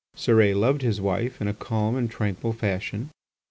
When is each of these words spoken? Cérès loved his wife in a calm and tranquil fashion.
Cérès 0.17 0.59
loved 0.59 0.81
his 0.81 0.99
wife 0.99 1.39
in 1.39 1.47
a 1.47 1.53
calm 1.53 1.95
and 1.95 2.09
tranquil 2.09 2.53
fashion. 2.53 3.11